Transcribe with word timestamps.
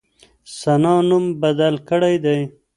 ثنا 0.59 0.93
نوم 1.09 1.25
بدل 1.41 1.75
کړی 1.89 2.15
دی. 2.23 2.39